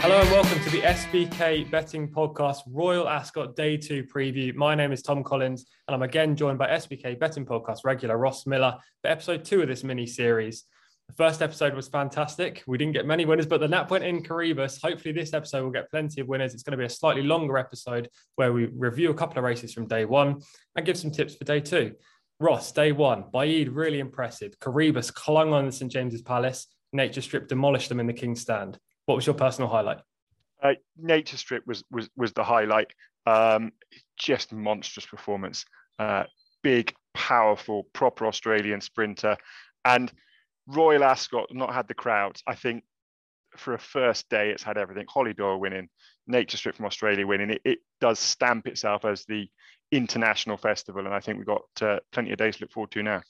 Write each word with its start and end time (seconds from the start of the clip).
Hello 0.00 0.18
and 0.18 0.30
welcome 0.30 0.58
to 0.64 0.70
the 0.70 0.80
SBK 0.80 1.70
Betting 1.70 2.08
Podcast 2.08 2.60
Royal 2.66 3.06
Ascot 3.06 3.54
Day 3.54 3.76
2 3.76 4.04
preview. 4.04 4.54
My 4.54 4.74
name 4.74 4.92
is 4.92 5.02
Tom 5.02 5.22
Collins 5.22 5.66
and 5.86 5.94
I'm 5.94 6.00
again 6.00 6.36
joined 6.36 6.58
by 6.58 6.68
SBK 6.68 7.20
Betting 7.20 7.44
Podcast 7.44 7.80
regular 7.84 8.16
Ross 8.16 8.46
Millar 8.46 8.78
for 9.02 9.08
episode 9.10 9.44
2 9.44 9.60
of 9.60 9.68
this 9.68 9.84
mini 9.84 10.06
series. 10.06 10.64
The 11.08 11.14
first 11.16 11.42
episode 11.42 11.74
was 11.74 11.88
fantastic. 11.88 12.64
We 12.66 12.78
didn't 12.78 12.94
get 12.94 13.04
many 13.04 13.26
winners, 13.26 13.44
but 13.44 13.60
the 13.60 13.68
nap 13.68 13.90
went 13.90 14.04
in 14.04 14.22
Coroebus. 14.22 14.80
Hopefully, 14.80 15.12
this 15.12 15.34
episode 15.34 15.64
will 15.64 15.70
get 15.70 15.90
plenty 15.90 16.22
of 16.22 16.28
winners. 16.28 16.54
It's 16.54 16.62
going 16.62 16.72
to 16.72 16.78
be 16.78 16.86
a 16.86 16.88
slightly 16.88 17.22
longer 17.22 17.58
episode 17.58 18.08
where 18.36 18.54
we 18.54 18.68
review 18.72 19.10
a 19.10 19.14
couple 19.14 19.36
of 19.36 19.44
races 19.44 19.74
from 19.74 19.86
day 19.86 20.06
one 20.06 20.40
and 20.76 20.86
give 20.86 20.96
some 20.96 21.10
tips 21.10 21.34
for 21.34 21.44
day 21.44 21.60
two. 21.60 21.92
Ross, 22.38 22.72
day 22.72 22.92
one, 22.92 23.24
Baaeed 23.34 23.68
really 23.70 23.98
impressive. 23.98 24.58
Coroebus 24.60 25.12
clung 25.12 25.52
on 25.52 25.66
the 25.66 25.72
St 25.72 25.92
James's 25.92 26.22
Palace. 26.22 26.68
Nature 26.94 27.20
Strip 27.20 27.48
demolished 27.48 27.90
them 27.90 28.00
in 28.00 28.06
the 28.06 28.14
King's 28.14 28.40
Stand. 28.40 28.78
What 29.10 29.16
was 29.16 29.26
your 29.26 29.34
personal 29.34 29.68
highlight? 29.68 29.98
Uh, 30.62 30.74
Nature 30.96 31.36
Strip 31.36 31.66
was 31.66 31.82
was 31.90 32.08
was 32.16 32.32
the 32.32 32.44
highlight. 32.44 32.92
Um, 33.26 33.72
just 34.16 34.52
monstrous 34.52 35.04
performance. 35.04 35.64
Uh, 35.98 36.22
big, 36.62 36.94
powerful, 37.12 37.88
proper 37.92 38.28
Australian 38.28 38.80
sprinter, 38.80 39.36
and 39.84 40.12
Royal 40.68 41.02
Ascot 41.02 41.48
not 41.50 41.74
had 41.74 41.88
the 41.88 41.94
crowds. 41.94 42.44
I 42.46 42.54
think 42.54 42.84
for 43.56 43.74
a 43.74 43.80
first 43.80 44.28
day, 44.28 44.50
it's 44.50 44.62
had 44.62 44.78
everything. 44.78 45.06
Holly 45.08 45.34
Doyle 45.34 45.58
winning, 45.58 45.88
Nature 46.28 46.58
Strip 46.58 46.76
from 46.76 46.86
Australia 46.86 47.26
winning. 47.26 47.50
It, 47.50 47.62
it 47.64 47.78
does 48.00 48.20
stamp 48.20 48.68
itself 48.68 49.04
as 49.04 49.24
the 49.24 49.48
international 49.90 50.56
festival, 50.56 51.04
and 51.04 51.12
I 51.12 51.18
think 51.18 51.38
we've 51.38 51.46
got 51.48 51.62
uh, 51.82 51.98
plenty 52.12 52.30
of 52.30 52.38
days 52.38 52.58
to 52.58 52.62
look 52.62 52.70
forward 52.70 52.92
to 52.92 53.02
now. 53.02 53.22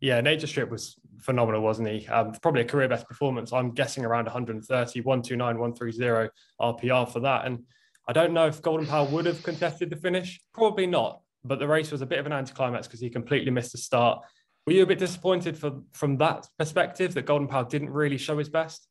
Yeah, 0.00 0.20
Nature 0.20 0.46
Strip 0.46 0.70
was 0.70 0.96
phenomenal, 1.20 1.62
wasn't 1.62 1.88
he? 1.88 2.06
Um, 2.08 2.32
probably 2.42 2.60
a 2.62 2.64
career 2.64 2.88
best 2.88 3.08
performance. 3.08 3.52
I'm 3.52 3.72
guessing 3.72 4.04
around 4.04 4.26
130, 4.26 5.00
129, 5.00 5.58
130 5.58 6.30
RPR 6.60 7.10
for 7.10 7.20
that. 7.20 7.46
And 7.46 7.64
I 8.08 8.12
don't 8.12 8.32
know 8.32 8.46
if 8.46 8.62
Golden 8.62 8.86
Pal 8.86 9.06
would 9.06 9.26
have 9.26 9.42
contested 9.42 9.90
the 9.90 9.96
finish. 9.96 10.40
Probably 10.52 10.86
not. 10.86 11.22
But 11.44 11.58
the 11.58 11.66
race 11.66 11.90
was 11.90 12.02
a 12.02 12.06
bit 12.06 12.18
of 12.18 12.26
an 12.26 12.32
anticlimax 12.32 12.86
because 12.86 13.00
he 13.00 13.08
completely 13.08 13.50
missed 13.50 13.72
the 13.72 13.78
start. 13.78 14.24
Were 14.66 14.72
you 14.72 14.82
a 14.82 14.86
bit 14.86 14.98
disappointed 14.98 15.56
for, 15.56 15.80
from 15.92 16.18
that 16.18 16.46
perspective 16.58 17.14
that 17.14 17.24
Golden 17.24 17.46
Pal 17.46 17.64
didn't 17.64 17.90
really 17.90 18.18
show 18.18 18.36
his 18.36 18.48
best? 18.48 18.88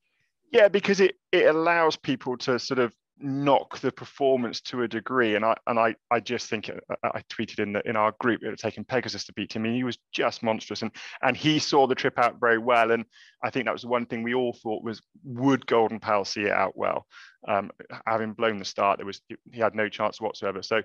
Yeah, 0.52 0.70
because 0.70 1.02
it, 1.02 1.16
it 1.32 1.48
allows 1.48 1.98
people 1.98 2.38
to 2.40 2.58
sort 2.58 2.80
of 2.80 2.94
knock 3.18 3.80
the 3.80 3.92
performance 3.92 4.60
to 4.62 4.84
a 4.84 4.88
degree. 4.88 5.36
And 5.36 5.46
I 5.46 5.56
and 5.68 5.80
I 5.80 5.96
I 6.12 6.20
just 6.20 6.50
think 6.50 6.70
uh, 6.70 6.74
uh, 7.04 7.10
I 7.14 7.22
tweeted 7.30 7.60
in 7.60 7.74
the 7.74 7.88
in 7.88 7.96
our 7.96 8.14
group 8.20 8.44
it 8.44 8.50
had 8.50 8.58
taken 8.58 8.84
Pegasus 8.84 9.26
to 9.26 9.34
beat 9.34 9.56
him. 9.56 9.64
Mean, 9.64 9.76
he 9.76 9.84
was 9.84 9.98
just 10.12 10.44
monstrous, 10.44 10.82
and 10.82 10.92
and 11.22 11.38
he 11.38 11.60
saw 11.60 11.88
the 11.88 11.96
trip 11.96 12.20
out 12.20 12.40
very 12.40 12.58
well. 12.58 12.92
And 12.92 13.06
I 13.44 13.50
think 13.50 13.66
that 13.66 13.74
was 13.74 13.84
the 13.84 13.88
one 13.88 14.06
thing 14.06 14.24
we 14.24 14.34
all 14.34 14.54
thought 14.54 14.84
was 14.84 15.02
would 15.24 15.66
Golden 15.66 16.00
Pal 16.00 16.26
see 16.26 16.44
it 16.44 16.52
out 16.52 16.76
well. 16.76 17.06
Um, 17.48 17.72
having 18.08 18.34
blown 18.34 18.58
the 18.58 18.66
start, 18.66 18.98
there 18.98 19.06
was 19.06 19.22
he 19.52 19.60
had 19.60 19.76
no 19.76 19.90
chance 19.90 20.20
whatsoever. 20.20 20.62
So 20.62 20.82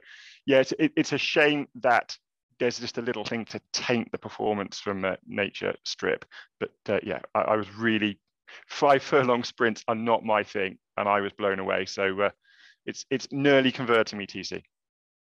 yeah, 0.47 0.61
it's 0.61 0.73
it, 0.79 0.93
it's 0.97 1.13
a 1.13 1.19
shame 1.19 1.67
that. 1.77 2.17
There's 2.59 2.79
just 2.79 2.99
a 2.99 3.01
little 3.01 3.25
thing 3.25 3.47
to 3.47 3.61
taint 3.73 4.13
the 4.13 4.19
performance 4.19 4.79
from 4.81 5.03
uh, 5.03 5.15
Nature 5.27 5.77
Strip, 5.87 6.27
but 6.59 6.73
uh, 6.91 6.99
yeah, 7.03 7.21
I, 7.35 7.41
I 7.41 7.57
was 7.57 7.75
really 7.75 8.21
five 8.67 9.03
furlong 9.03 9.45
sprints 9.45 9.85
are 9.89 9.95
not 9.95 10.25
my 10.25 10.43
thing, 10.43 10.79
and 10.97 11.09
I 11.09 11.21
was 11.21 11.33
blown 11.33 11.59
away. 11.59 11.87
So 11.87 12.21
uh, 12.21 12.31
it's 12.87 13.07
it's 13.11 13.29
nearly 13.31 13.73
converting 13.73 14.19
me, 14.19 14.27
TC. 14.27 14.63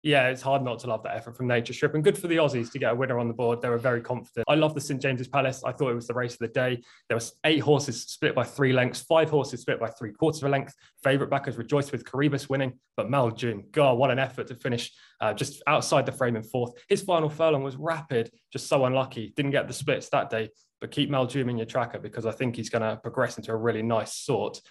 Yeah, 0.02 0.30
it's 0.30 0.42
hard 0.42 0.64
not 0.64 0.80
to 0.80 0.88
love 0.88 1.04
that 1.04 1.18
effort 1.18 1.36
from 1.36 1.48
Nature 1.48 1.74
Strip, 1.74 1.94
and 1.94 2.04
good 2.04 2.18
for 2.18 2.30
the 2.30 2.38
Aussies 2.38 2.72
to 2.72 2.80
get 2.80 2.94
a 2.94 2.96
winner 2.96 3.20
on 3.20 3.28
the 3.28 3.34
board. 3.34 3.62
They 3.62 3.68
were 3.68 3.78
very 3.78 4.00
confident. 4.00 4.46
I 4.48 4.56
love 4.56 4.74
the 4.74 4.80
St 4.80 5.02
James's 5.02 5.28
Palace. 5.28 5.62
I 5.66 5.74
thought 5.74 5.90
it 5.90 5.96
was 5.96 6.08
the 6.08 6.14
race 6.14 6.34
of 6.34 6.40
the 6.40 6.48
day. 6.48 6.82
There 7.10 7.18
was 7.18 7.34
eight 7.44 7.60
horses 7.60 8.04
split 8.04 8.34
by 8.34 8.46
three 8.46 8.72
lengths, 8.72 9.02
five 9.02 9.30
horses 9.30 9.60
split 9.60 9.78
by 9.78 9.90
three 9.90 10.14
quarters 10.14 10.42
of 10.42 10.48
a 10.48 10.52
length. 10.52 10.74
Favourite 11.04 11.30
backers 11.30 11.58
rejoiced 11.58 11.92
with 11.92 12.06
Coroebus 12.06 12.50
winning, 12.50 12.80
but 12.96 13.10
Maljoom, 13.10 13.72
God, 13.72 13.98
what 13.98 14.10
an 14.10 14.20
effort 14.20 14.48
to 14.48 14.56
finish 14.56 14.90
uh, 15.20 15.34
just 15.34 15.62
outside 15.68 16.06
the 16.06 16.14
frame 16.14 16.38
in 16.38 16.44
fourth. 16.44 16.72
His 16.88 17.02
final 17.02 17.30
furlong 17.30 17.64
was 17.64 17.76
rapid, 17.76 18.32
just 18.54 18.68
so 18.68 18.86
unlucky. 18.86 19.34
Didn't 19.36 19.52
get 19.52 19.68
the 19.68 19.74
splits 19.74 20.08
that 20.12 20.30
day, 20.30 20.50
but 20.82 20.92
keep 20.92 21.10
Maljoom 21.10 21.50
in 21.50 21.58
your 21.58 21.66
tracker 21.66 22.00
because 22.00 22.26
I 22.26 22.32
think 22.32 22.56
he's 22.56 22.70
going 22.70 22.82
to 22.82 22.98
progress 22.98 23.38
into 23.38 23.52
a 23.52 23.56
really 23.56 23.82
nice 23.82 24.14
sort. 24.14 24.62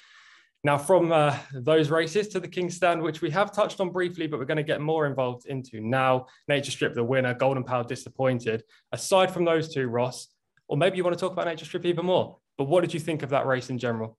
Now, 0.65 0.77
from 0.77 1.13
uh, 1.13 1.37
those 1.53 1.89
races 1.89 2.29
to 2.29 2.41
the 2.41 2.49
King's 2.49 2.75
Stand, 2.75 3.01
which 3.01 3.21
we 3.21 3.31
have 3.31 3.53
touched 3.53 3.81
on 3.81 3.91
briefly, 3.91 4.27
but 4.27 4.41
we're 4.41 4.45
going 4.45 4.57
to 4.57 4.65
get 4.65 4.81
more 4.81 5.07
involved 5.07 5.47
into 5.47 5.81
now. 5.81 6.27
Nature 6.49 6.73
Strip, 6.73 6.95
the 6.95 7.05
winner, 7.05 7.33
Golden 7.33 7.63
Pal 7.63 7.85
disappointed. 7.85 8.65
Aside 8.91 9.31
from 9.31 9.45
those 9.45 9.73
two, 9.73 9.87
Ross, 9.87 10.29
or 10.67 10.77
maybe 10.77 10.97
you 10.97 11.05
want 11.05 11.17
to 11.17 11.21
talk 11.21 11.33
about 11.33 11.47
Nature 11.47 11.65
Strip 11.65 11.85
even 11.85 12.07
more, 12.07 12.39
but 12.57 12.65
what 12.65 12.81
did 12.81 12.93
you 12.93 12.99
think 12.99 13.23
of 13.23 13.31
that 13.31 13.47
race 13.47 13.71
in 13.71 13.79
general? 13.79 14.19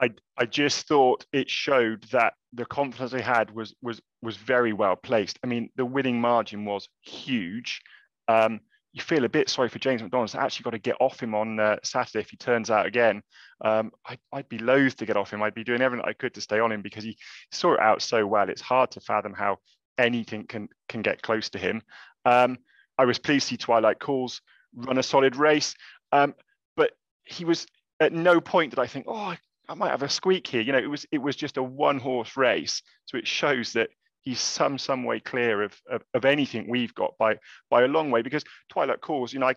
I, 0.00 0.10
I 0.36 0.46
just 0.46 0.88
thought 0.88 1.24
it 1.32 1.48
showed 1.48 2.04
that 2.10 2.34
the 2.52 2.66
confidence 2.66 3.12
they 3.12 3.22
had 3.22 3.50
was 3.50 3.74
was 3.80 4.00
was 4.22 4.36
very 4.36 4.72
well 4.72 4.96
placed. 4.96 5.38
I 5.42 5.46
mean, 5.46 5.70
the 5.76 5.86
winning 5.86 6.20
margin 6.20 6.64
was 6.64 6.88
huge. 7.02 7.80
Um, 8.28 8.60
you 8.96 9.02
feel 9.02 9.26
a 9.26 9.28
bit 9.28 9.50
sorry 9.50 9.68
for 9.68 9.78
James 9.78 10.02
McDonald's. 10.02 10.34
I 10.34 10.42
actually, 10.42 10.64
got 10.64 10.70
to 10.70 10.78
get 10.78 10.96
off 11.00 11.22
him 11.22 11.34
on 11.34 11.60
uh, 11.60 11.76
Saturday 11.84 12.20
if 12.20 12.30
he 12.30 12.38
turns 12.38 12.70
out 12.70 12.86
again. 12.86 13.22
Um, 13.60 13.92
I, 14.06 14.16
would 14.32 14.48
be 14.48 14.56
loath 14.56 14.96
to 14.96 15.04
get 15.04 15.18
off 15.18 15.30
him. 15.30 15.42
I'd 15.42 15.52
be 15.52 15.64
doing 15.64 15.82
everything 15.82 16.06
I 16.08 16.14
could 16.14 16.32
to 16.32 16.40
stay 16.40 16.60
on 16.60 16.72
him 16.72 16.80
because 16.80 17.04
he 17.04 17.18
saw 17.52 17.74
it 17.74 17.80
out 17.80 18.00
so 18.00 18.26
well. 18.26 18.48
It's 18.48 18.62
hard 18.62 18.90
to 18.92 19.00
fathom 19.00 19.34
how 19.34 19.58
anything 19.98 20.46
can 20.46 20.70
can 20.88 21.02
get 21.02 21.20
close 21.20 21.50
to 21.50 21.58
him. 21.58 21.82
Um, 22.24 22.56
I 22.96 23.04
was 23.04 23.18
pleased 23.18 23.48
to 23.48 23.50
see 23.50 23.56
Twilight 23.58 23.98
Calls 23.98 24.40
run 24.74 24.96
a 24.96 25.02
solid 25.02 25.36
race, 25.36 25.74
um, 26.12 26.34
but 26.74 26.92
he 27.24 27.44
was 27.44 27.66
at 28.00 28.14
no 28.14 28.40
point 28.40 28.70
did 28.70 28.78
I 28.78 28.86
think, 28.86 29.04
oh, 29.08 29.36
I 29.68 29.74
might 29.74 29.90
have 29.90 30.04
a 30.04 30.08
squeak 30.08 30.46
here. 30.46 30.62
You 30.62 30.72
know, 30.72 30.78
it 30.78 30.88
was 30.88 31.04
it 31.12 31.18
was 31.18 31.36
just 31.36 31.58
a 31.58 31.62
one 31.62 31.98
horse 31.98 32.34
race, 32.34 32.80
so 33.04 33.18
it 33.18 33.28
shows 33.28 33.74
that 33.74 33.90
he's 34.26 34.40
some 34.40 34.76
some 34.76 35.04
way 35.04 35.20
clear 35.20 35.62
of, 35.62 35.80
of, 35.88 36.02
of 36.12 36.24
anything 36.26 36.68
we've 36.68 36.94
got 36.94 37.16
by 37.16 37.38
by 37.70 37.84
a 37.84 37.88
long 37.88 38.10
way 38.10 38.20
because 38.20 38.44
Twilight 38.68 39.00
Calls, 39.00 39.32
you 39.32 39.38
know, 39.38 39.46
I, 39.46 39.54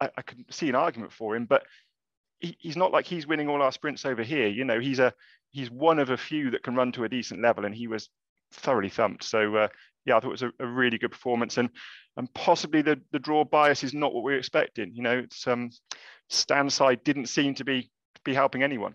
I, 0.00 0.08
I 0.16 0.22
see 0.48 0.70
an 0.70 0.76
argument 0.76 1.12
for 1.12 1.36
him, 1.36 1.44
but 1.44 1.64
he, 2.38 2.56
he's 2.58 2.76
not 2.76 2.92
like 2.92 3.04
he's 3.04 3.26
winning 3.26 3.48
all 3.48 3.60
our 3.60 3.72
sprints 3.72 4.06
over 4.06 4.22
here. 4.22 4.46
You 4.46 4.64
know, 4.64 4.80
he's 4.80 5.00
a 5.00 5.12
he's 5.50 5.70
one 5.70 5.98
of 5.98 6.10
a 6.10 6.16
few 6.16 6.52
that 6.52 6.62
can 6.62 6.76
run 6.76 6.92
to 6.92 7.04
a 7.04 7.08
decent 7.08 7.42
level, 7.42 7.66
and 7.66 7.74
he 7.74 7.88
was 7.88 8.08
thoroughly 8.52 8.88
thumped. 8.88 9.24
So 9.24 9.56
uh, 9.56 9.68
yeah, 10.06 10.16
I 10.16 10.20
thought 10.20 10.28
it 10.28 10.30
was 10.30 10.42
a, 10.42 10.52
a, 10.60 10.66
really 10.66 10.96
good 10.96 11.10
performance, 11.10 11.58
and 11.58 11.68
and 12.16 12.32
possibly 12.32 12.82
the 12.82 13.00
the 13.10 13.18
draw 13.18 13.44
bias 13.44 13.82
is 13.82 13.92
not 13.92 14.14
what 14.14 14.22
we 14.22 14.34
are 14.34 14.38
expecting. 14.38 14.92
You 14.94 15.02
know, 15.02 15.18
it's 15.18 15.46
um, 15.48 15.70
stand 16.28 16.72
side 16.72 17.02
didn't 17.02 17.26
seem 17.26 17.54
to 17.56 17.64
be 17.64 17.90
be 18.24 18.34
helping 18.34 18.62
anyone. 18.62 18.94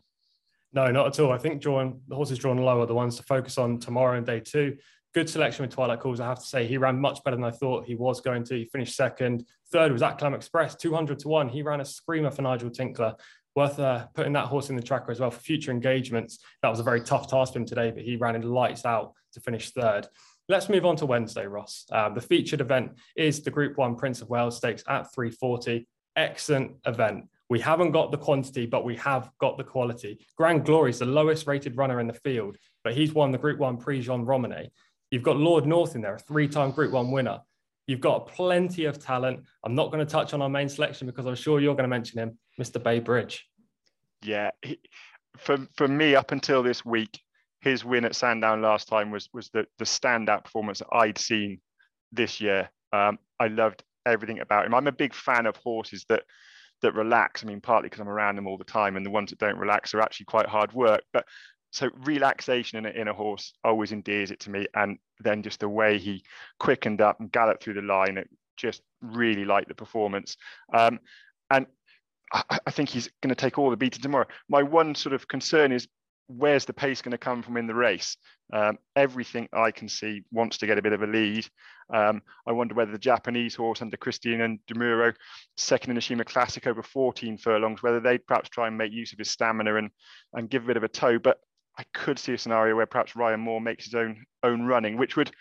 No, 0.75 0.91
not 0.91 1.07
at 1.07 1.19
all. 1.21 1.31
I 1.31 1.37
think 1.37 1.61
drawing 1.61 2.01
the 2.09 2.15
horses 2.15 2.37
drawn 2.37 2.57
low 2.57 2.81
are 2.81 2.85
the 2.85 2.93
ones 2.93 3.15
to 3.15 3.23
focus 3.23 3.57
on 3.57 3.79
tomorrow 3.79 4.17
and 4.17 4.25
day 4.25 4.41
two. 4.41 4.75
Good 5.13 5.29
selection 5.29 5.63
with 5.63 5.73
Twilight 5.73 6.01
Calls. 6.01 6.19
I 6.19 6.27
have 6.27 6.39
to 6.39 6.45
say 6.45 6.67
he 6.67 6.77
ran 6.77 6.99
much 6.99 7.23
better 7.23 7.37
than 7.37 7.45
I 7.45 7.51
thought 7.51 7.85
he 7.85 7.95
was 7.95 8.19
going 8.19 8.43
to. 8.43 8.55
He 8.55 8.65
finished 8.65 8.97
second. 8.97 9.45
Third 9.71 9.93
was 9.93 10.01
Acklam 10.01 10.35
Express, 10.35 10.75
200 10.75 11.19
to 11.19 11.29
one. 11.29 11.47
He 11.47 11.61
ran 11.61 11.79
a 11.79 11.85
screamer 11.85 12.29
for 12.29 12.41
Nigel 12.41 12.69
Tinkler. 12.69 13.15
Worth 13.55 13.79
uh, 13.79 14.07
putting 14.13 14.33
that 14.33 14.47
horse 14.47 14.69
in 14.69 14.75
the 14.75 14.81
tracker 14.81 15.11
as 15.11 15.21
well 15.21 15.31
for 15.31 15.39
future 15.39 15.71
engagements. 15.71 16.39
That 16.61 16.67
was 16.67 16.81
a 16.81 16.83
very 16.83 16.99
tough 16.99 17.29
task 17.29 17.53
for 17.53 17.59
him 17.59 17.65
today, 17.65 17.91
but 17.91 18.03
he 18.03 18.17
ran 18.17 18.35
in 18.35 18.41
lights 18.41 18.83
out 18.83 19.13
to 19.31 19.39
finish 19.39 19.69
third. 19.71 20.09
Let's 20.49 20.67
move 20.67 20.85
on 20.85 20.97
to 20.97 21.05
Wednesday, 21.05 21.47
Ross. 21.47 21.85
Um, 21.89 22.15
the 22.15 22.21
featured 22.21 22.59
event 22.59 22.91
is 23.15 23.41
the 23.41 23.49
Group 23.49 23.77
One 23.77 23.95
Prince 23.95 24.21
of 24.21 24.29
Wales 24.29 24.57
Stakes 24.57 24.83
at 24.89 25.13
340. 25.15 25.87
Excellent 26.17 26.73
event. 26.85 27.29
We 27.49 27.59
haven't 27.59 27.91
got 27.91 28.11
the 28.11 28.17
quantity, 28.17 28.65
but 28.65 28.83
we 28.83 28.95
have 28.97 29.29
got 29.39 29.57
the 29.57 29.63
quality. 29.63 30.25
Grand 30.35 30.65
Glory 30.65 30.89
is 30.89 30.99
the 30.99 31.05
lowest 31.05 31.45
rated 31.45 31.77
runner 31.77 31.99
in 31.99 32.07
the 32.07 32.13
field, 32.13 32.57
but 32.83 32.93
he's 32.93 33.13
won 33.13 33.31
the 33.31 33.37
Group 33.37 33.59
One 33.59 33.77
Prix 33.77 34.01
Jean 34.01 34.25
Romanet. 34.25 34.69
You've 35.11 35.23
got 35.23 35.37
Lord 35.37 35.65
North 35.65 35.95
in 35.95 36.01
there, 36.01 36.15
a 36.15 36.19
three 36.19 36.47
time 36.47 36.71
Group 36.71 36.91
One 36.91 37.11
winner. 37.11 37.39
You've 37.87 38.01
got 38.01 38.27
plenty 38.27 38.85
of 38.85 38.99
talent. 38.99 39.43
I'm 39.63 39.75
not 39.75 39.91
going 39.91 40.03
to 40.03 40.11
touch 40.11 40.33
on 40.33 40.41
our 40.41 40.49
main 40.49 40.67
selection 40.69 41.05
because 41.05 41.27
I'm 41.27 41.35
sure 41.35 41.59
you're 41.59 41.75
going 41.75 41.83
to 41.83 41.95
mention 41.95 42.17
him, 42.17 42.37
Mr. 42.59 42.81
Bay 42.81 42.99
Bridge. 42.99 43.47
Yeah, 44.23 44.51
he, 44.63 44.79
for 45.37 45.57
for 45.77 45.87
me, 45.87 46.15
up 46.15 46.31
until 46.31 46.63
this 46.63 46.83
week, 46.83 47.21
his 47.61 47.85
win 47.85 48.05
at 48.05 48.15
Sandown 48.15 48.61
last 48.61 48.87
time 48.87 49.11
was 49.11 49.29
was 49.33 49.49
the 49.49 49.67
the 49.77 49.85
standout 49.85 50.45
performance 50.45 50.81
I'd 50.91 51.19
seen 51.19 51.61
this 52.11 52.41
year. 52.41 52.69
Um, 52.91 53.19
I 53.39 53.47
loved 53.47 53.83
everything 54.05 54.39
about 54.39 54.65
him. 54.65 54.73
I'm 54.73 54.87
a 54.87 54.91
big 54.91 55.13
fan 55.13 55.45
of 55.45 55.55
horses 55.57 56.05
that 56.09 56.23
that 56.81 56.93
relax. 56.93 57.43
I 57.43 57.47
mean, 57.47 57.61
partly 57.61 57.89
because 57.89 58.01
I'm 58.01 58.09
around 58.09 58.35
them 58.35 58.47
all 58.47 58.57
the 58.57 58.63
time, 58.63 58.95
and 58.95 59.05
the 59.05 59.11
ones 59.11 59.29
that 59.29 59.39
don't 59.39 59.57
relax 59.57 59.93
are 59.93 60.01
actually 60.01 60.25
quite 60.25 60.47
hard 60.47 60.73
work. 60.73 61.01
But 61.13 61.25
so 61.71 61.89
relaxation 62.05 62.77
in 62.77 62.85
a, 62.85 63.01
in 63.01 63.07
a 63.07 63.13
horse 63.13 63.53
always 63.63 63.91
endears 63.91 64.31
it 64.31 64.39
to 64.41 64.49
me. 64.49 64.65
And 64.73 64.97
then 65.19 65.43
just 65.43 65.59
the 65.59 65.69
way 65.69 65.97
he 65.97 66.23
quickened 66.59 67.01
up 67.01 67.19
and 67.19 67.31
galloped 67.31 67.63
through 67.63 67.73
the 67.73 67.81
line, 67.81 68.17
it 68.17 68.29
just 68.55 68.81
really 69.01 69.45
liked 69.45 69.67
the 69.67 69.75
performance. 69.75 70.37
Um, 70.73 70.99
and 71.51 71.65
I, 72.31 72.59
I 72.65 72.71
think 72.71 72.89
he's 72.89 73.09
going 73.21 73.29
to 73.29 73.35
take 73.35 73.57
all 73.57 73.69
the 73.69 73.77
beating 73.77 74.01
tomorrow. 74.01 74.27
My 74.47 74.63
one 74.63 74.95
sort 74.95 75.13
of 75.13 75.27
concern 75.27 75.71
is 75.71 75.87
where's 76.27 76.65
the 76.65 76.73
pace 76.73 77.01
going 77.01 77.11
to 77.11 77.17
come 77.17 77.43
from 77.43 77.57
in 77.57 77.67
the 77.67 77.75
race? 77.75 78.17
Um, 78.53 78.77
everything 78.95 79.47
I 79.53 79.71
can 79.71 79.89
see 79.89 80.23
wants 80.31 80.57
to 80.57 80.67
get 80.67 80.77
a 80.77 80.81
bit 80.81 80.93
of 80.93 81.01
a 81.01 81.07
lead. 81.07 81.47
Um, 81.93 82.21
I 82.47 82.51
wonder 82.51 82.75
whether 82.75 82.91
the 82.91 82.97
Japanese 82.97 83.55
horse 83.55 83.81
under 83.81 83.97
Cristian 83.97 84.43
and 84.43 84.59
Demuro, 84.67 85.13
second 85.57 85.91
in 85.91 85.95
the 85.95 86.01
Sheema 86.01 86.25
Classic 86.25 86.65
over 86.67 86.81
14 86.81 87.37
furlongs, 87.37 87.83
whether 87.83 87.99
they'd 87.99 88.25
perhaps 88.25 88.49
try 88.49 88.67
and 88.67 88.77
make 88.77 88.91
use 88.91 89.13
of 89.13 89.19
his 89.19 89.29
stamina 89.29 89.75
and, 89.75 89.89
and 90.33 90.49
give 90.49 90.63
a 90.63 90.67
bit 90.67 90.77
of 90.77 90.83
a 90.83 90.87
toe. 90.87 91.19
But 91.19 91.37
I 91.77 91.83
could 91.93 92.19
see 92.19 92.33
a 92.33 92.37
scenario 92.37 92.75
where 92.75 92.85
perhaps 92.85 93.15
Ryan 93.15 93.41
Moore 93.41 93.61
makes 93.61 93.85
his 93.85 93.95
own 93.95 94.25
own 94.43 94.63
running, 94.63 94.97
which 94.97 95.15
would 95.15 95.31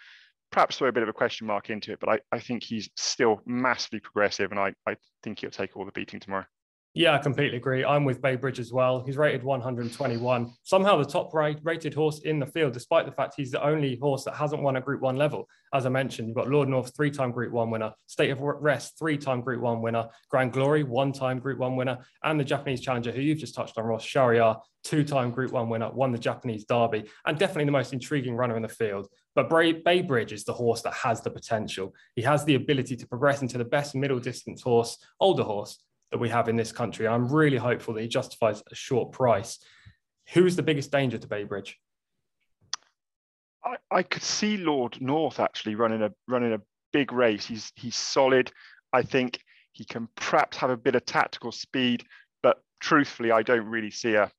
perhaps 0.50 0.78
throw 0.78 0.88
a 0.88 0.92
bit 0.92 1.02
of 1.02 1.08
a 1.08 1.12
question 1.12 1.46
mark 1.46 1.70
into 1.70 1.92
it. 1.92 2.00
But 2.00 2.08
I, 2.08 2.20
I 2.32 2.40
think 2.40 2.62
he's 2.62 2.90
still 2.96 3.40
massively 3.46 4.00
progressive, 4.00 4.50
and 4.50 4.60
I, 4.60 4.75
I 4.86 4.96
think 5.22 5.40
he'll 5.40 5.50
take 5.50 5.76
all 5.76 5.84
the 5.84 5.92
beating 5.92 6.20
tomorrow. 6.20 6.46
Yeah, 6.96 7.12
I 7.12 7.19
completely 7.19 7.56
agree. 7.56 7.85
I'm 7.85 8.05
with 8.05 8.23
Bay 8.23 8.37
Bridge 8.37 8.61
as 8.61 8.73
well. 8.73 9.02
He's 9.05 9.17
rated 9.17 9.43
121. 9.43 10.52
Somehow 10.62 10.96
the 10.96 11.05
top 11.05 11.35
rated 11.35 11.93
horse 11.93 12.20
in 12.20 12.38
the 12.38 12.46
field, 12.46 12.73
despite 12.73 13.05
the 13.05 13.11
fact 13.11 13.35
he's 13.37 13.50
the 13.50 13.64
only 13.64 13.96
horse 13.96 14.23
that 14.23 14.37
hasn't 14.37 14.62
won 14.62 14.76
at 14.76 14.85
Group 14.85 15.00
One 15.00 15.17
level. 15.17 15.49
As 15.73 15.87
I 15.87 15.88
mentioned, 15.88 16.29
you've 16.29 16.37
got 16.37 16.49
Lord 16.49 16.69
North, 16.69 16.94
three-time 16.94 17.32
Group 17.32 17.50
One 17.52 17.69
winner, 17.69 17.93
State 18.06 18.31
of 18.31 18.38
Rest, 18.41 18.96
three-time 18.96 19.41
Group 19.41 19.61
One 19.61 19.82
winner, 19.82 20.08
Grand 20.31 20.52
Glory, 20.52 20.85
one-time 20.85 21.41
Group 21.41 21.58
One 21.58 21.75
winner, 21.75 21.99
and 22.23 22.38
the 22.38 22.44
Japanese 22.44 22.81
challenger, 22.81 23.11
who 23.11 23.23
you've 23.23 23.38
just 23.38 23.56
touched 23.56 23.76
on, 23.76 23.87
Ross 23.87 24.06
Shahryar, 24.06 24.61
two-time 24.85 25.32
Group 25.32 25.50
One 25.50 25.69
winner, 25.69 25.91
won 25.91 26.12
the 26.12 26.19
Japanese 26.19 26.64
Derby, 26.64 27.06
and 27.26 27.37
definitely 27.37 27.64
the 27.64 27.73
most 27.73 27.93
intriguing 27.93 28.37
runner 28.37 28.55
in 28.55 28.62
the 28.62 28.69
field. 28.69 29.08
But 29.35 29.50
Bay 29.50 30.02
Bridge 30.02 30.31
is 30.31 30.44
the 30.44 30.52
horse 30.52 30.82
that 30.82 30.94
has 30.94 31.23
the 31.23 31.31
potential. 31.31 31.93
He 32.14 32.23
has 32.23 32.44
the 32.44 32.55
ability 32.55 32.94
to 32.99 33.08
progress 33.08 33.43
into 33.43 33.58
the 33.58 33.64
best 33.64 33.96
middle 33.96 34.20
distance 34.20 34.62
horse, 34.62 34.96
older 35.19 35.43
horse 35.43 35.81
that 36.14 36.20
we 36.20 36.28
have 36.28 36.49
in 36.49 36.55
this 36.55 36.70
country. 36.70 37.08
I'm 37.08 37.26
really 37.26 37.56
hopeful 37.56 37.93
that 37.94 38.00
he 38.00 38.06
justifies 38.06 38.62
a 38.70 38.75
short 38.76 39.11
price. 39.11 39.58
Who's 40.32 40.55
the 40.55 40.62
biggest 40.62 40.93
danger 40.93 41.19
to 41.19 41.26
Bay 41.26 41.43
Bridge? 41.43 41.76
I, 43.64 43.78
I 43.90 44.05
could 44.05 44.22
see 44.22 44.56
Lord 44.56 45.00
North 45.00 45.40
actually 45.40 45.75
running 45.75 46.02
a 46.02 46.12
running 46.28 46.52
a 46.52 46.61
big 46.93 47.11
race. 47.11 47.44
He's 47.44 47.72
he's 47.75 47.96
solid. 47.96 48.52
I 48.93 49.02
think 49.02 49.40
he 49.72 49.84
can 49.84 50.08
perhaps 50.14 50.56
have 50.58 50.70
a 50.70 50.76
bit 50.76 50.94
of 50.94 51.05
tactical 51.05 51.50
speed, 51.50 52.05
but 52.44 52.62
truthfully, 52.78 53.32
I 53.32 53.43
don't 53.43 53.67
really 53.67 53.90
see 53.90 54.14
a, 54.14 54.31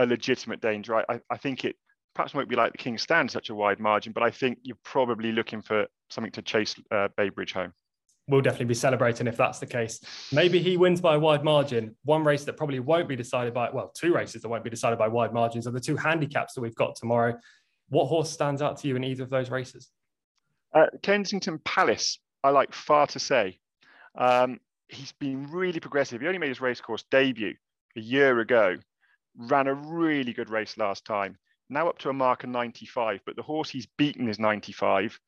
a 0.00 0.04
legitimate 0.04 0.60
danger. 0.60 0.96
I, 0.96 1.04
I, 1.08 1.20
I 1.30 1.38
think 1.38 1.64
it 1.64 1.76
perhaps 2.14 2.34
won't 2.34 2.50
be 2.50 2.56
like 2.56 2.72
the 2.72 2.78
King's 2.78 3.00
Stand 3.00 3.30
such 3.30 3.48
a 3.48 3.54
wide 3.54 3.80
margin, 3.80 4.12
but 4.12 4.22
I 4.22 4.30
think 4.30 4.58
you're 4.64 4.76
probably 4.84 5.32
looking 5.32 5.62
for 5.62 5.86
something 6.10 6.32
to 6.32 6.42
chase 6.42 6.74
uh, 6.90 7.08
Bay 7.16 7.30
Bridge 7.30 7.54
home 7.54 7.72
we'll 8.28 8.40
definitely 8.40 8.66
be 8.66 8.74
celebrating 8.74 9.26
if 9.26 9.36
that's 9.36 9.58
the 9.58 9.66
case. 9.66 10.00
Maybe 10.32 10.60
he 10.60 10.76
wins 10.76 11.00
by 11.00 11.16
a 11.16 11.18
wide 11.18 11.44
margin. 11.44 11.96
One 12.04 12.24
race 12.24 12.44
that 12.44 12.56
probably 12.56 12.80
won't 12.80 13.08
be 13.08 13.16
decided 13.16 13.52
by, 13.52 13.70
well, 13.70 13.92
two 13.94 14.14
races 14.14 14.42
that 14.42 14.48
won't 14.48 14.64
be 14.64 14.70
decided 14.70 14.98
by 14.98 15.08
wide 15.08 15.32
margins 15.32 15.66
are 15.66 15.72
the 15.72 15.80
two 15.80 15.96
handicaps 15.96 16.54
that 16.54 16.60
we've 16.60 16.76
got 16.76 16.96
tomorrow. 16.96 17.36
What 17.88 18.06
horse 18.06 18.30
stands 18.30 18.62
out 18.62 18.78
to 18.78 18.88
you 18.88 18.96
in 18.96 19.04
either 19.04 19.24
of 19.24 19.30
those 19.30 19.50
races? 19.50 19.90
Uh, 20.72 20.86
Kensington 21.02 21.60
Palace, 21.64 22.18
I 22.42 22.50
like 22.50 22.72
far 22.72 23.06
to 23.08 23.18
say. 23.18 23.58
Um, 24.16 24.60
he's 24.88 25.12
been 25.12 25.50
really 25.50 25.80
progressive. 25.80 26.20
He 26.20 26.26
only 26.26 26.38
made 26.38 26.48
his 26.48 26.60
racecourse 26.60 27.04
debut 27.10 27.54
a 27.96 28.00
year 28.00 28.40
ago, 28.40 28.76
ran 29.36 29.66
a 29.66 29.74
really 29.74 30.32
good 30.32 30.50
race 30.50 30.78
last 30.78 31.04
time. 31.04 31.36
Now 31.68 31.88
up 31.88 31.98
to 31.98 32.10
a 32.10 32.14
mark 32.14 32.44
of 32.44 32.50
95, 32.50 33.20
but 33.26 33.36
the 33.36 33.42
horse 33.42 33.70
he's 33.70 33.86
beaten 33.98 34.28
is 34.28 34.38
95, 34.38 35.18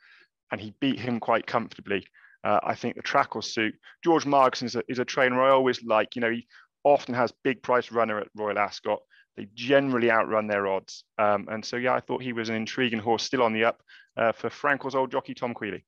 and 0.52 0.60
he 0.60 0.74
beat 0.80 1.00
him 1.00 1.20
quite 1.20 1.46
comfortably. 1.46 2.06
Uh, 2.44 2.60
I 2.62 2.74
think 2.74 2.96
the 2.96 3.02
track 3.02 3.34
will 3.34 3.42
suit. 3.42 3.74
George 4.04 4.26
Margarson 4.26 4.66
is 4.66 4.76
a, 4.76 4.82
is 4.86 4.98
a 4.98 5.04
trainer 5.04 5.42
I 5.42 5.50
always 5.50 5.82
like. 5.82 6.14
You 6.14 6.20
know, 6.20 6.30
he 6.30 6.46
often 6.84 7.14
has 7.14 7.32
big 7.42 7.62
price 7.62 7.90
runner 7.90 8.18
at 8.18 8.28
Royal 8.34 8.58
Ascot. 8.58 9.00
They 9.36 9.48
generally 9.54 10.10
outrun 10.10 10.46
their 10.46 10.68
odds. 10.68 11.04
Um, 11.18 11.48
and 11.50 11.64
so, 11.64 11.76
yeah, 11.76 11.94
I 11.94 12.00
thought 12.00 12.22
he 12.22 12.32
was 12.32 12.50
an 12.50 12.54
intriguing 12.54 13.00
horse 13.00 13.24
still 13.24 13.42
on 13.42 13.52
the 13.52 13.64
up 13.64 13.82
uh, 14.16 14.32
for 14.32 14.48
Frankel's 14.50 14.94
old 14.94 15.10
jockey, 15.10 15.34
Tom 15.34 15.54
Queally. 15.54 15.84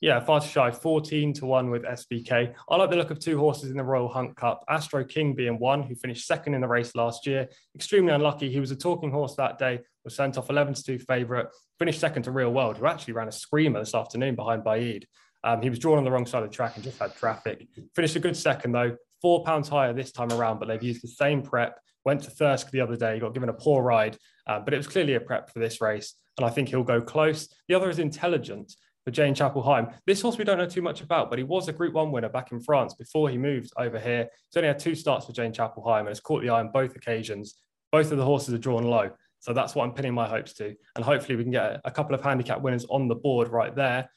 Yeah, 0.00 0.20
far 0.20 0.40
shy, 0.40 0.70
14 0.70 1.32
to 1.34 1.46
1 1.46 1.70
with 1.70 1.82
SBK. 1.82 2.54
I 2.68 2.76
like 2.76 2.88
the 2.88 2.96
look 2.96 3.10
of 3.10 3.18
two 3.18 3.36
horses 3.36 3.70
in 3.70 3.76
the 3.76 3.82
Royal 3.82 4.08
Hunt 4.08 4.36
Cup. 4.36 4.64
Astro 4.68 5.04
King 5.04 5.34
being 5.34 5.58
one, 5.58 5.82
who 5.82 5.96
finished 5.96 6.24
second 6.24 6.54
in 6.54 6.60
the 6.60 6.68
race 6.68 6.94
last 6.94 7.26
year. 7.26 7.48
Extremely 7.74 8.12
unlucky. 8.12 8.48
He 8.48 8.60
was 8.60 8.70
a 8.70 8.76
talking 8.76 9.10
horse 9.10 9.34
that 9.36 9.58
day, 9.58 9.80
was 10.04 10.14
sent 10.14 10.38
off 10.38 10.50
11 10.50 10.74
to 10.74 10.82
2 10.84 10.98
favourite, 11.00 11.46
finished 11.80 11.98
second 11.98 12.22
to 12.24 12.30
Real 12.30 12.52
World, 12.52 12.78
who 12.78 12.86
actually 12.86 13.14
ran 13.14 13.26
a 13.26 13.32
screamer 13.32 13.80
this 13.80 13.94
afternoon 13.94 14.36
behind 14.36 14.62
Baaeed. 14.62 15.04
Um, 15.48 15.62
he 15.62 15.70
was 15.70 15.78
drawn 15.78 15.96
on 15.96 16.04
the 16.04 16.10
wrong 16.10 16.26
side 16.26 16.42
of 16.42 16.50
the 16.50 16.54
track 16.54 16.74
and 16.74 16.84
just 16.84 16.98
had 16.98 17.16
traffic. 17.16 17.66
Finished 17.94 18.16
a 18.16 18.20
good 18.20 18.36
second 18.36 18.72
though, 18.72 18.94
four 19.22 19.42
pounds 19.44 19.66
higher 19.66 19.94
this 19.94 20.12
time 20.12 20.30
around, 20.30 20.58
but 20.58 20.68
they've 20.68 20.82
used 20.82 21.02
the 21.02 21.08
same 21.08 21.40
prep. 21.40 21.80
Went 22.04 22.22
to 22.24 22.30
Thirsk 22.30 22.70
the 22.70 22.82
other 22.82 22.96
day, 22.96 23.18
got 23.18 23.32
given 23.32 23.48
a 23.48 23.54
poor 23.54 23.82
ride, 23.82 24.18
uh, 24.46 24.60
but 24.60 24.74
it 24.74 24.76
was 24.76 24.86
clearly 24.86 25.14
a 25.14 25.20
prep 25.20 25.50
for 25.50 25.58
this 25.58 25.80
race, 25.80 26.16
and 26.36 26.44
I 26.44 26.50
think 26.50 26.68
he'll 26.68 26.84
go 26.84 27.00
close. 27.00 27.48
The 27.66 27.74
other 27.74 27.88
is 27.88 27.98
Intellogent 27.98 28.74
for 29.04 29.10
Jane 29.10 29.34
Chapple-Hyam. 29.34 29.94
This 30.06 30.20
horse 30.20 30.36
we 30.36 30.44
don't 30.44 30.58
know 30.58 30.66
too 30.66 30.82
much 30.82 31.00
about, 31.00 31.30
but 31.30 31.38
he 31.38 31.44
was 31.44 31.66
a 31.68 31.72
Group 31.72 31.94
One 31.94 32.12
winner 32.12 32.28
back 32.28 32.52
in 32.52 32.60
France 32.60 32.92
before 32.92 33.30
he 33.30 33.38
moved 33.38 33.72
over 33.78 33.98
here. 33.98 34.28
He's 34.50 34.56
only 34.58 34.68
had 34.68 34.78
two 34.78 34.94
starts 34.94 35.24
for 35.24 35.32
Jane 35.32 35.52
Chapple-Hyam 35.52 36.00
and 36.00 36.08
has 36.08 36.20
caught 36.20 36.42
the 36.42 36.50
eye 36.50 36.60
on 36.60 36.70
both 36.72 36.94
occasions. 36.94 37.54
Both 37.90 38.12
of 38.12 38.18
the 38.18 38.24
horses 38.24 38.52
are 38.52 38.58
drawn 38.58 38.84
low. 38.84 39.10
So 39.40 39.54
that's 39.54 39.74
what 39.74 39.84
I'm 39.84 39.94
pinning 39.94 40.12
my 40.12 40.28
hopes 40.28 40.52
to. 40.54 40.74
And 40.94 41.04
hopefully 41.04 41.36
we 41.36 41.44
can 41.44 41.52
get 41.52 41.80
a 41.86 41.90
couple 41.90 42.14
of 42.14 42.20
handicap 42.20 42.60
winners 42.60 42.84
on 42.90 43.08
the 43.08 43.14
board 43.14 43.48
right 43.48 43.74
there. 43.74 44.10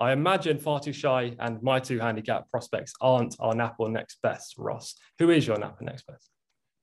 I 0.00 0.12
imagine 0.12 0.58
Far 0.58 0.80
Too 0.80 0.94
Shy 0.94 1.36
and 1.38 1.62
my 1.62 1.78
two 1.78 1.98
handicap 1.98 2.50
prospects 2.50 2.94
aren't 3.02 3.36
our 3.38 3.54
nap 3.54 3.74
or 3.78 3.90
next 3.90 4.18
best, 4.22 4.54
Ross. 4.56 4.94
Who 5.18 5.28
is 5.28 5.46
your 5.46 5.58
nap 5.58 5.76
and 5.78 5.88
next 5.88 6.06
best? 6.06 6.30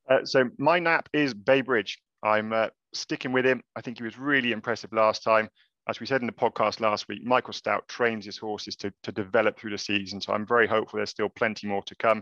Uh, 0.08 0.24
so 0.24 0.50
my 0.60 0.78
nap 0.78 1.10
is 1.14 1.34
Bay 1.34 1.62
Bridge. 1.62 2.00
I'm 2.22 2.54
uh, 2.54 2.68
sticking 2.94 3.32
with 3.32 3.44
him. 3.44 3.64
I 3.76 3.82
think 3.82 3.98
he 3.98 4.04
was 4.04 4.20
really 4.20 4.52
impressive 4.52 4.94
last 4.94 5.24
time. 5.24 5.50
As 5.90 6.00
we 6.00 6.06
said 6.06 6.22
in 6.22 6.28
the 6.28 6.34
podcast 6.34 6.80
last 6.80 7.08
week, 7.08 7.26
Michael 7.26 7.54
Stoute 7.54 7.88
trains 7.88 8.24
his 8.24 8.38
horses 8.38 8.76
to, 8.78 8.94
to 9.02 9.12
develop 9.12 9.58
through 9.58 9.72
the 9.72 9.80
season. 9.80 10.22
So 10.22 10.34
I'm 10.34 10.46
very 10.46 10.68
hopeful 10.68 10.98
there's 10.98 11.10
still 11.10 11.30
plenty 11.30 11.66
more 11.66 11.82
to 11.88 11.96
come. 11.96 12.22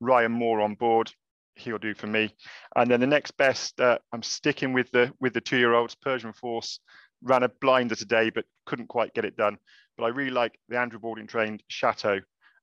Ryan 0.00 0.32
Moore 0.32 0.60
on 0.60 0.74
board, 0.74 1.10
he'll 1.54 1.78
do 1.78 1.94
for 1.94 2.08
me. 2.08 2.34
And 2.74 2.90
then 2.90 3.00
the 3.00 3.06
next 3.06 3.30
best, 3.38 3.80
uh, 3.80 3.98
I'm 4.12 4.22
sticking 4.22 4.74
with 4.74 4.90
the 4.90 5.12
with 5.18 5.32
the 5.32 5.40
two-year-olds. 5.40 5.94
Persian 5.94 6.34
Force 6.34 6.80
ran 7.22 7.42
a 7.42 7.48
blinder 7.48 7.94
today, 7.94 8.30
but 8.30 8.44
couldn't 8.64 8.88
quite 8.88 9.14
get 9.14 9.24
it 9.24 9.36
done 9.36 9.58
but 9.96 10.04
I 10.04 10.08
really 10.08 10.30
like 10.30 10.58
the 10.68 10.78
Andrew 10.78 10.98
Balding 10.98 11.26
trained 11.26 11.62
Chateau. 11.68 12.20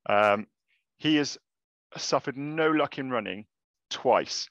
Um, 0.07 0.47
he 0.97 1.15
has 1.17 1.37
suffered 1.97 2.37
no 2.37 2.69
luck 2.69 2.97
in 2.97 3.09
running 3.09 3.45
twice. 3.89 4.47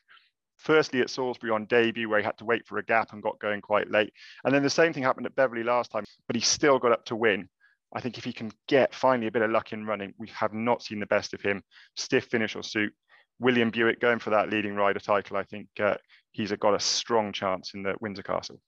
Firstly, 0.58 1.00
at 1.00 1.10
Salisbury 1.10 1.50
on 1.50 1.66
debut, 1.66 2.08
where 2.08 2.20
he 2.20 2.24
had 2.24 2.38
to 2.38 2.44
wait 2.44 2.66
for 2.66 2.78
a 2.78 2.84
gap 2.84 3.12
and 3.12 3.22
got 3.22 3.40
going 3.40 3.60
quite 3.60 3.90
late. 3.90 4.12
And 4.44 4.54
then 4.54 4.62
the 4.62 4.70
same 4.70 4.92
thing 4.92 5.02
happened 5.02 5.26
at 5.26 5.34
Beverley 5.34 5.64
last 5.64 5.90
time, 5.90 6.04
but 6.26 6.36
he 6.36 6.42
still 6.42 6.78
got 6.78 6.92
up 6.92 7.04
to 7.06 7.16
win. 7.16 7.48
I 7.94 8.00
think 8.00 8.16
if 8.16 8.24
he 8.24 8.32
can 8.32 8.50
get 8.68 8.94
finally 8.94 9.26
a 9.26 9.32
bit 9.32 9.42
of 9.42 9.50
luck 9.50 9.72
in 9.72 9.84
running, 9.84 10.14
we 10.18 10.28
have 10.28 10.52
not 10.52 10.82
seen 10.82 11.00
the 11.00 11.06
best 11.06 11.34
of 11.34 11.42
him. 11.42 11.62
Stiff 11.96 12.26
finish 12.26 12.54
or 12.54 12.62
suit. 12.62 12.92
William 13.40 13.70
Buick 13.70 14.00
going 14.00 14.20
for 14.20 14.30
that 14.30 14.50
leading 14.50 14.76
rider 14.76 15.00
title. 15.00 15.36
I 15.36 15.42
think 15.42 15.68
uh, 15.80 15.96
he's 16.30 16.52
got 16.52 16.74
a 16.74 16.80
strong 16.80 17.32
chance 17.32 17.74
in 17.74 17.82
the 17.82 17.94
Windsor 18.00 18.22
Castle. 18.22 18.60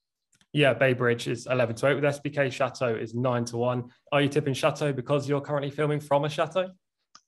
Yeah, 0.55 0.73
Bay 0.73 0.93
Bridge 0.93 1.27
is 1.27 1.49
11 1.49 1.75
to 1.77 1.89
8 1.89 1.95
with 1.97 2.05
SBK. 2.05 2.53
Chateau 2.53 2.95
is 2.95 3.13
9 3.13 3.45
to 3.47 3.57
1. 3.57 3.91
Are 4.13 4.23
you 4.23 4.29
tipping 4.29 4.55
Chateau 4.55 4.93
because 4.93 5.29
you're 5.29 5.41
currently 5.41 5.69
filming 5.69 5.99
from 5.99 6.25
a 6.25 6.29
chateau? 6.29 6.69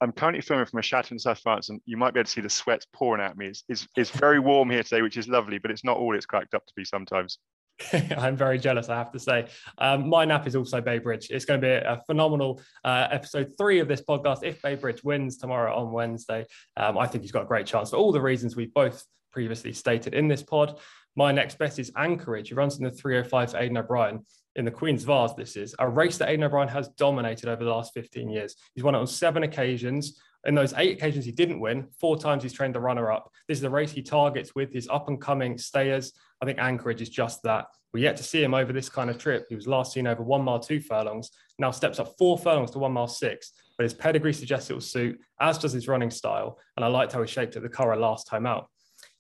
I'm 0.01 0.13
currently 0.13 0.43
filming 0.43 0.67
from 0.67 0.79
a 0.79 0.83
chateau 0.83 1.13
in 1.13 1.19
South 1.19 1.41
France, 1.41 1.69
and 1.69 1.81
you 1.87 1.97
might 1.97 2.15
be 2.15 2.21
able 2.21 2.27
to 2.27 2.31
see 2.31 2.41
the 2.41 2.49
sweat 2.49 2.87
pouring 2.93 3.21
at 3.21 3.37
me. 3.37 3.47
It's, 3.47 3.65
it's, 3.69 3.89
it's 3.97 4.11
very 4.11 4.39
warm 4.39 4.71
here 4.71 4.85
today, 4.85 5.03
which 5.03 5.17
is 5.17 5.27
lovely, 5.27 5.59
but 5.59 5.73
it's 5.73 5.83
not 5.83 5.97
all 5.97 6.15
it's 6.15 6.25
cracked 6.25 6.55
up 6.55 6.65
to 6.67 6.73
be 6.77 6.85
sometimes. 6.85 7.39
I'm 8.17 8.37
very 8.37 8.61
jealous, 8.61 8.89
I 8.89 8.97
have 8.97 9.11
to 9.11 9.19
say. 9.19 9.49
Um, 9.79 10.09
my 10.09 10.25
nap 10.25 10.47
is 10.47 10.55
also 10.55 10.81
Bay 10.81 10.99
Bridge. 10.99 11.27
It's 11.31 11.45
going 11.45 11.61
to 11.61 11.67
be 11.67 11.73
a 11.73 12.01
phenomenal 12.07 12.61
uh, 12.85 13.09
episode 13.11 13.55
three 13.59 13.81
of 13.81 13.89
this 13.89 14.03
podcast. 14.03 14.45
If 14.45 14.63
Bay 14.63 14.77
Bridge 14.77 15.03
wins 15.03 15.37
tomorrow 15.37 15.75
on 15.75 15.91
Wednesday, 15.91 16.47
um, 16.77 16.97
I 16.97 17.09
think 17.09 17.23
he's 17.23 17.33
got 17.33 17.43
a 17.43 17.47
great 17.47 17.67
chance 17.67 17.91
for 17.91 17.97
all 17.97 18.13
the 18.13 18.21
reasons 18.21 18.55
we've 18.55 18.73
both 18.73 19.03
previously 19.37 19.71
stated 19.71 20.15
in 20.15 20.29
this 20.29 20.43
pod. 20.43 20.79
My 21.15 21.31
next 21.31 21.59
best 21.59 21.79
is 21.79 21.93
Anchorage. 21.95 22.49
He 22.49 22.55
runs 22.55 22.79
in 22.79 22.85
the 22.85 22.91
305 22.91 23.51
for 23.51 23.59
Aidan 23.59 23.77
O'Brien 23.77 24.25
in 24.55 24.65
the 24.65 24.71
Queen's 24.71 25.05
Vase. 25.05 25.35
This 25.35 25.57
is 25.57 25.75
a 25.79 25.87
race 25.87 26.17
that 26.17 26.31
Aidan 26.31 26.45
O'Brien 26.45 26.71
has 26.71 26.89
dominated 26.97 27.47
over 27.51 27.63
the 27.63 27.69
last 27.69 27.93
15 27.93 28.31
years. 28.31 28.57
He's 28.75 28.83
won 28.83 28.95
it 28.95 28.99
on 28.99 29.07
seven 29.07 29.43
occasions. 29.43 30.19
In 30.47 30.55
those 30.55 30.73
eight 30.79 30.97
occasions 30.97 31.27
he 31.27 31.33
didn't 31.33 31.61
win, 31.61 31.87
four 32.01 32.17
times 32.17 32.45
he's 32.45 32.55
trained 32.55 32.75
the 32.75 32.81
runner 32.81 33.13
up. 33.13 33.31
This 33.47 33.59
is 33.59 33.65
a 33.65 33.69
race 33.69 33.91
he 33.91 34.01
targets 34.01 34.55
with 34.55 34.73
his 34.73 34.89
up 34.89 35.09
and 35.09 35.21
coming 35.21 35.59
stayers. 35.59 36.15
I 36.41 36.47
think 36.47 36.59
Anchorage 36.59 37.03
is 37.03 37.11
just 37.11 37.43
that. 37.43 37.67
We're 37.93 38.05
yet 38.05 38.17
to 38.17 38.23
see 38.23 38.43
him 38.43 38.55
over 38.55 38.73
this 38.73 38.89
kind 38.89 39.11
of 39.11 39.19
trip. 39.19 39.45
He 39.51 39.55
was 39.55 39.67
last 39.67 39.93
seen 39.93 40.07
over 40.07 40.23
one 40.23 40.45
mile, 40.45 40.61
two 40.61 40.81
furlongs, 40.81 41.31
now 41.59 41.73
steps 41.73 41.99
up 41.99 42.15
four 42.17 42.39
furlongs 42.39 42.71
to 42.71 42.79
one 42.79 42.93
mile 42.93 43.07
six. 43.07 43.53
But 43.77 43.85
his 43.85 43.93
pedigree 43.93 44.33
suggests 44.33 44.71
it 44.71 44.73
will 44.73 44.81
suit, 44.81 45.21
as 45.41 45.59
does 45.59 45.73
his 45.73 45.89
running 45.89 46.11
style. 46.11 46.59
And 46.77 46.85
I 46.85 46.89
liked 46.89 47.13
how 47.13 47.21
he 47.21 47.29
shaped 47.29 47.57
at 47.57 47.63
the 47.63 47.69
Curragh 47.69 48.01
last 48.01 48.27
time 48.27 48.47
out. 48.47 48.71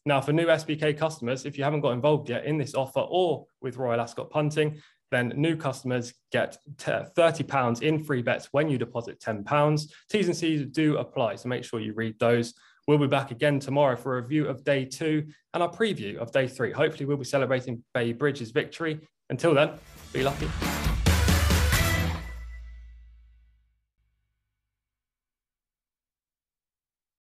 Now, 0.06 0.20
for 0.20 0.32
new 0.32 0.46
SBK 0.46 0.96
customers, 0.96 1.44
if 1.44 1.58
you 1.58 1.64
haven't 1.64 1.80
got 1.80 1.90
involved 1.90 2.28
yet 2.28 2.44
in 2.44 2.56
this 2.56 2.76
offer 2.76 3.00
or 3.00 3.44
with 3.60 3.76
Royal 3.76 4.00
Ascot 4.00 4.30
Punting, 4.30 4.80
then 5.10 5.32
new 5.36 5.56
customers 5.56 6.14
get 6.30 6.56
£30 6.78 7.82
in 7.82 8.04
free 8.04 8.22
bets 8.22 8.48
when 8.52 8.68
you 8.68 8.78
deposit 8.78 9.20
£10. 9.20 9.82
T's 10.08 10.28
and 10.28 10.36
C's 10.36 10.66
do 10.66 10.98
apply, 10.98 11.34
so 11.34 11.48
make 11.48 11.64
sure 11.64 11.80
you 11.80 11.92
read 11.92 12.16
those. 12.20 12.54
We'll 12.86 12.98
be 12.98 13.08
back 13.08 13.32
again 13.32 13.58
tomorrow 13.58 13.96
for 13.96 14.16
a 14.16 14.22
review 14.22 14.46
of 14.46 14.62
day 14.62 14.84
two 14.84 15.26
and 15.54 15.62
our 15.62 15.72
preview 15.72 16.18
of 16.18 16.30
day 16.30 16.46
three. 16.46 16.70
Hopefully, 16.70 17.04
we'll 17.04 17.16
be 17.16 17.25
celebrating 17.25 17.82
Bay 17.92 18.12
Bridge's 18.12 18.52
victory. 18.52 19.00
Until 19.28 19.54
then, 19.54 19.72
be 20.12 20.22
lucky. 20.22 20.48